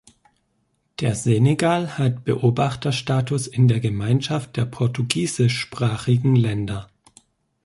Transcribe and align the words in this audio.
Der 0.99 1.13
Senegal 1.13 1.99
hat 1.99 2.23
Beobachterstatus 2.25 3.45
in 3.45 3.67
der 3.67 3.79
Gemeinschaft 3.79 4.57
der 4.57 4.65
Portugiesischsprachigen 4.65 6.35
Länder. 6.35 6.89